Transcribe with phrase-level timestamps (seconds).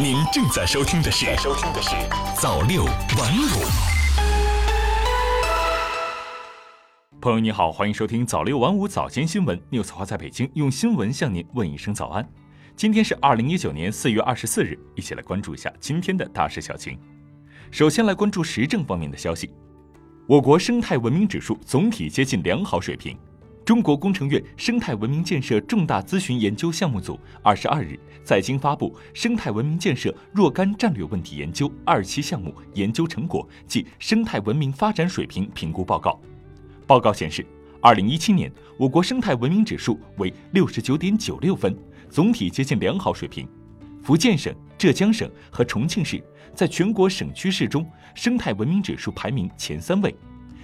[0.00, 1.90] 您正在收听的是《收听的是
[2.36, 3.46] 早六晚五》。
[7.20, 9.56] 朋友你好，欢迎收听早六晚五早间新闻。
[9.70, 12.28] News 华在北京用新闻向您问一声早安。
[12.74, 16.98] 今天是二零一九年四月二十四日，一起来关注一下今天的大事小情。
[17.70, 19.48] 首先来关注时政方面的消息，
[20.26, 23.16] 我国生态文明指数总体接近良好水平。
[23.64, 36.10] 中国工程院生态文明建设重大咨询研究项目组二十二日在京发布《生态文明建设若干战略问题研究二期项目研究成果暨生态文明发展水平评估报告》。
[36.86, 37.46] 报告显示，
[37.80, 41.74] 二零一七年我国生态文明指数为六十九点九六分，
[42.10, 43.48] 总体接近良好水平。
[44.02, 50.14] 福建省、浙江省和重庆市在全国省区市中生态文明指数排名前三位，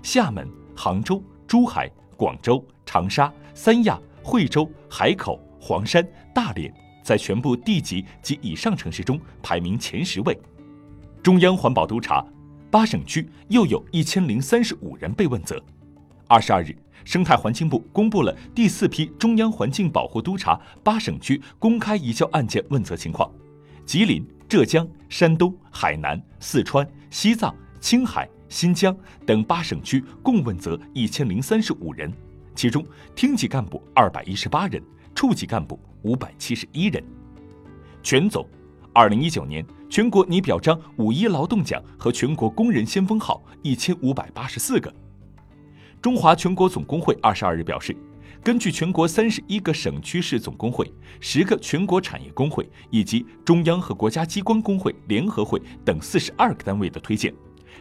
[0.00, 1.90] 厦门、杭州、珠海。
[2.14, 10.38] 广州、长沙、三亚、惠州、海口、黄山、大连在全部地级及以上城市中排名前十位。
[11.22, 12.24] 中央环保督察
[12.70, 15.62] 八省区又有一千零三十五人被问责。
[16.26, 23.30] 二十二日，生态环境部公布了第四批中央环境保护督察八省区公开移交案件问责情况：
[23.84, 28.28] 吉林、浙江、山东、海南、四川、西藏、青海。
[28.48, 32.12] 新疆等八省区共问责一千零三十五人，
[32.54, 34.82] 其中厅级干部二百一十八人，
[35.14, 37.02] 处级干部五百七十一人。
[38.02, 38.46] 全总，
[38.92, 44.92] 二零一九年全国拟表彰五一劳动奖和全国工人先锋号一千五百八十四个。
[46.02, 47.96] 中华全国总工会二十二日表示，
[48.42, 57.32] 根据全国三十一个省区市总工会、十个全国产业工会以及中央和国家机关工会联合会等四十二个单位的推荐。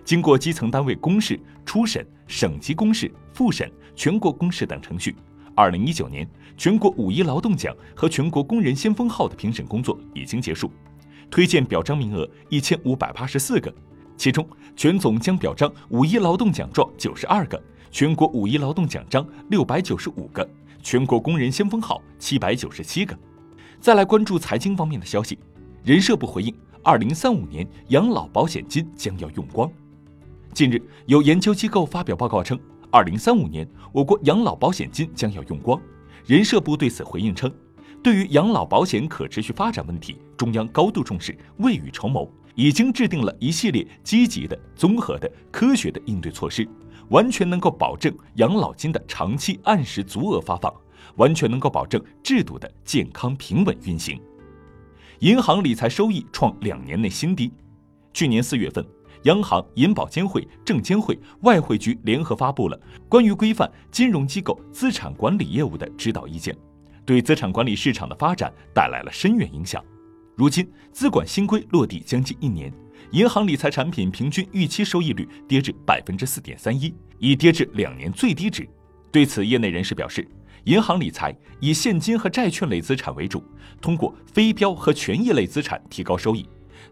[0.04, 5.16] 经过基层单位公示、初审、省级公示、复审、全国公示等程序，
[5.56, 6.28] 二零一九年
[6.58, 10.72] 全国五一劳动奖和全国工人先锋号的评审工作已经结束，
[11.30, 13.74] 推荐表彰名额一千五百八十四个，
[14.18, 20.48] 其中全总将表彰五一劳动奖状九十二个，全国五一劳动奖章六百九十五个，
[20.82, 23.18] 全国工人先锋号七百九十七个。
[23.80, 25.38] 再来关注财经方面的消息，
[25.84, 26.54] 人社部回应，
[26.84, 29.72] 二零三五年养老保险金将要用光。
[30.54, 32.60] 近日，有研究机构发表报告称，
[32.92, 35.82] 二零三五年我国养老保险金将要用光。
[36.28, 37.52] 人社部对此回应称，
[38.04, 46.68] 对于养老保险可持续发展问题，中央高度重视，未雨绸缪，已经制定了一系列积极的、综合的、科学的应对措施，
[47.10, 50.72] 完全能够保证养老金的长期按时足额发放，
[51.16, 54.22] 完全能够保证制度的健康平稳运行。
[55.20, 57.52] 银行理财收益创两年内新低，
[58.14, 58.86] 去年四月份。
[59.24, 66.56] 央行、银保监会、证监会、外汇局联合发布了关于规范金融机构资产管理业务的指导意见，
[67.06, 69.84] 对资产管理市场的发展带来了深远影响。
[70.36, 72.74] 如今，资管新规落地将近一年，
[73.12, 78.68] 银行理财产品平均预期收益率跌至百分之四点三一，已跌至两年最低值。
[79.12, 80.28] 对此，业内人士表示，
[80.66, 83.44] 银行理财以现金和债券类资产为主，
[83.80, 86.46] 通过非标和权益类资产提高收益。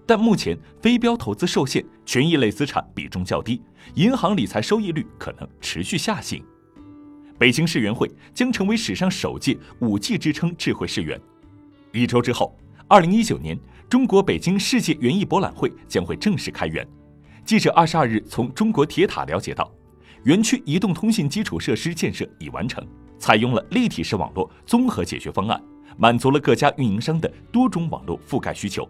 [0.05, 3.61] 但目前非标投资受限，权益类资产比重较低，
[3.95, 6.43] 银行理财收益率可能持续下行。
[7.37, 11.19] 北京世园会将成为史上首届五 G 支撑智慧世园。
[11.91, 12.55] 一周之后，
[12.87, 13.57] 二零一九年
[13.89, 16.87] 中国北京世界园艺博览会将会正式开园。
[17.43, 19.73] 记者二十二日从中国铁塔了解到，
[20.23, 22.85] 园区移动通信基础设施建设已完成，
[23.17, 25.59] 采用了立体式网络综合解决方案，
[25.97, 28.87] 满足了各家运营商的多种网络覆盖需求。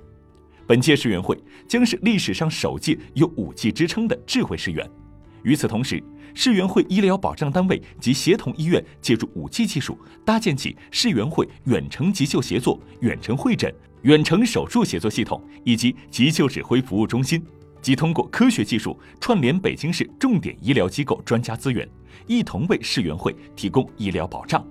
[0.72, 1.38] 本届世园会
[1.68, 4.90] 将是历史上首届有五 G 支撑的智慧世园。
[5.44, 6.02] 与此同时，
[6.34, 13.70] 世园会医疗保障单位及协同医院借助五 G 技术，搭建起世园会远程急救协作、远程会诊、
[14.04, 17.44] 远程手术协作系统以及急救指挥服务中心，
[17.82, 21.86] 即通过科学技术串联北京市重点医疗机构专家资源，
[22.28, 24.66] 一同为世园会提供医疗保障。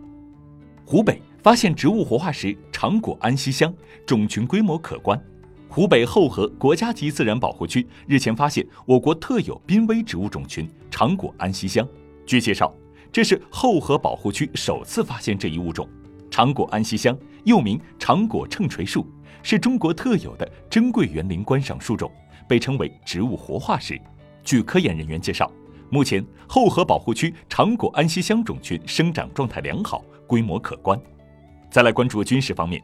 [0.87, 3.71] 湖北发现植物活化石长果安息香，
[4.07, 5.23] 种群规模可观。
[5.73, 11.87] 湖北后河国家级自然保护区日前发现我国特有濒危植物种群长果安息香。
[12.27, 12.75] 据介绍，
[13.13, 15.89] 这是后河保护区首次发现这一物种。
[16.29, 19.07] 长果安息香又名长果秤锤树，
[19.45, 22.11] 是中国特有的珍贵园林观赏树种，
[22.49, 23.97] 被称为植物活化石。
[24.43, 25.49] 据科研人员介绍，
[25.89, 31.01] 目前后河保护区长果安息香种群生长状态良好，规模可观。
[31.71, 32.83] 再来关注军事方面。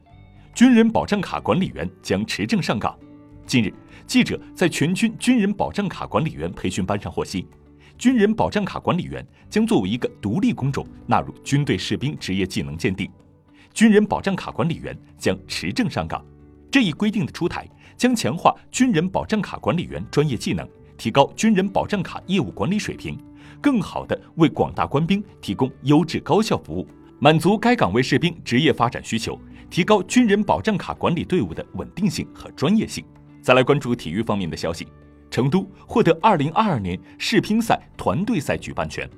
[0.56, 2.98] 军人保障卡管理员将持证上岗。
[3.46, 3.70] 近日，
[4.06, 7.46] 记者在全军军人保障卡管理员培训班上获悉，
[7.98, 13.06] 军人保障卡管理员将作为一个独立工种纳入军队士兵职业技能鉴定。
[13.74, 16.24] 军人保障卡管理员将持证上岗。
[16.70, 17.68] 这一规定的出台，
[17.98, 20.66] 将强化军人保障卡管理员专业技能，
[20.96, 23.22] 提高军人保障卡业务管理水平，
[23.60, 29.40] 更好地为广大官兵提供优质高效服务，满足该岗位士兵职业发展需求，
[29.70, 33.02] 提高军人保障卡管理队伍的稳定性和专业性。
[33.40, 34.86] 再来关注体育方面的消息，
[35.30, 39.08] 成都获得2022年世乒赛团队赛举办权。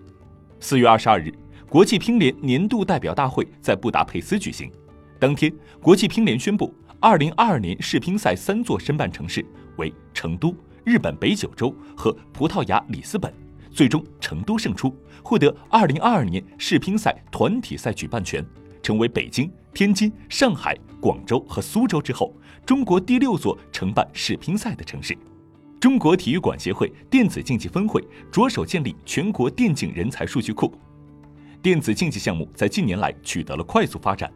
[0.60, 1.32] 四月二十二日，
[1.68, 4.70] 国际乒联年度代表大会在布达佩斯举行，
[5.18, 5.52] 当天，
[5.82, 6.72] 国际乒联宣布。
[7.00, 9.44] 二零二二年世乒赛三座申办城市
[9.76, 10.52] 为成都、
[10.84, 13.32] 日本北九州和葡萄牙里斯本，
[13.78, 14.92] 最终成都胜出，
[15.22, 18.44] 获得二零二二年世乒赛团体赛举办权，
[18.82, 22.34] 成为北京、天津、上海、广州和苏州之后，
[22.66, 25.16] 中国第六座承办世乒赛的城市。
[25.78, 28.02] 中国体育馆协会电子竞技分会
[28.32, 30.74] 着手建立全国电竞人才数据库，
[31.62, 34.28] 电子竞技项目在近年来取得了快速发展，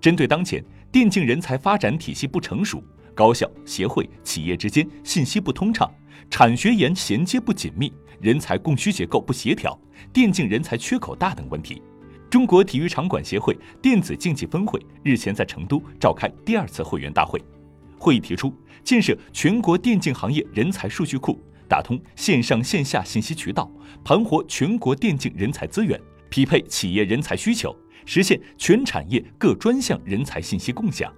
[0.00, 0.60] 针对当前。
[0.90, 2.82] 电竞人才发展体系不成熟，
[3.14, 5.88] 高校、协会、企业之间信息不通畅，
[6.30, 9.78] 产学研衔接不紧密，人才供需结构不协调，
[10.12, 11.82] 电竞人才缺口大等问题。
[12.30, 17.42] 中国体育场馆协会电子竞技分会日前在成都召开第二次会员大会，
[17.98, 18.52] 会议提出
[18.84, 23.70] 建设全国电竞行业人才数据库，打通线上线下信息渠道，
[24.04, 25.98] 盘活全国电竞人才资源，
[26.28, 27.74] 匹配企业人才需求。
[28.04, 31.12] 实现全产业各专项人才信息共享。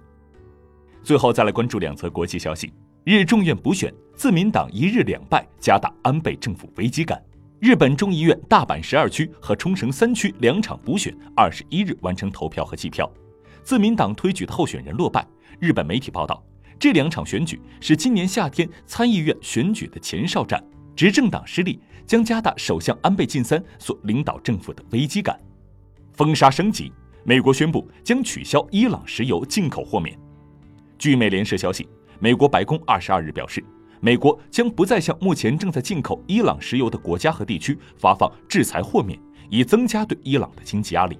[1.01, 7.19] 最后再来关注两则国际消息：日众院补选，自民党一日两败，加大安倍政府危机感。
[7.59, 13.11] 日本众议院大阪十二区和冲绳三区两场补选，二十一日完成投票和计票，
[13.63, 15.25] 自民党推举的候选人落败。
[15.59, 16.43] 日本媒体报道，
[16.77, 20.63] 这两场选举是今年夏天参议院选举的前哨战，
[20.95, 25.39] 执政党失利将加大首相安倍晋三所领导政府的危机感。
[26.13, 26.93] 封杀升级，
[27.23, 30.15] 美国宣布将取消伊朗石油进口豁免。
[30.99, 31.87] 据美联社消息，
[32.23, 33.63] 美国白宫二十二日表示，
[33.99, 39.19] 美国将不再向目前正在进口伊朗石油的国家和地区发放制裁豁免，
[39.49, 41.17] 以增加对伊朗的经济压力。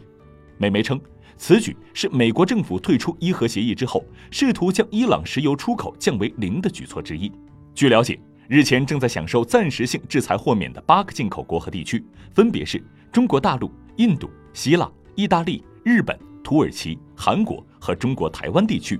[0.60, 1.02] 美媒称，
[1.38, 7.32] 此举是美国政府退出伊核协议之后，试图将伊朗石油出口降为零的举措之一。
[7.74, 12.80] 据了解，日前正在享受暂时性制裁豁免的八个进口国和地区，分别是
[13.12, 14.30] 中国大陆、印度。
[14.54, 19.00] 希腊、意大利、日本、土耳其、韩国和中国台湾地区。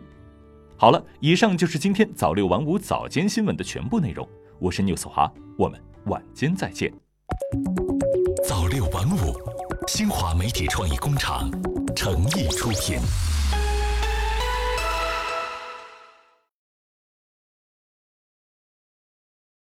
[0.82, 4.28] 好了，以上就是今天早六晚五早间新闻的全部内容。
[4.58, 6.92] 我是 News 华，我们晚间再见。
[8.44, 9.40] 早六晚五，
[9.88, 11.52] 新华媒体创意工厂
[11.96, 12.98] 诚意出品。